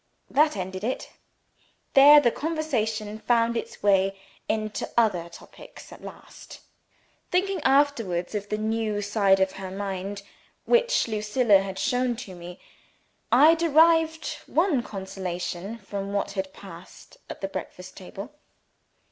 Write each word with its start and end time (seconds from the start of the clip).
That 0.31 0.57
ended 0.57 0.83
it 0.83 1.11
there 1.93 2.19
the 2.19 2.31
conversation 2.31 3.19
found 3.19 3.55
its 3.55 3.83
way 3.83 4.19
into 4.49 4.89
other 4.97 5.29
topics 5.29 5.93
at 5.93 6.03
last. 6.03 6.61
Thinking 7.29 7.61
afterwards 7.61 8.33
of 8.33 8.49
the 8.49 8.57
new 8.57 9.03
side 9.03 9.39
of 9.39 9.51
her 9.51 9.69
mind 9.69 10.23
which 10.65 11.07
Lucilla 11.07 11.59
had 11.59 11.77
shown 11.77 12.15
to 12.15 12.33
me, 12.33 12.59
I 13.31 13.53
derived 13.53 14.39
one 14.47 14.81
consolation 14.81 15.77
from 15.77 16.13
what 16.13 16.31
had 16.31 16.51
passed 16.51 17.17
at 17.29 17.41
the 17.41 17.47
breakfast 17.47 17.95
table. 17.95 18.33